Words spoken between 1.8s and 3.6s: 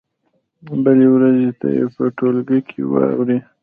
په ټولګي کې واورئ.